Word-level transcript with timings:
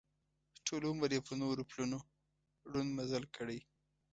ټول 0.65 0.81
عمر 0.91 1.09
یې 1.15 1.21
پر 1.27 1.33
نورو 1.41 1.63
پلونو 1.69 1.99
ړوند 2.71 2.89
مزل 2.97 3.23
کړی. 3.35 3.59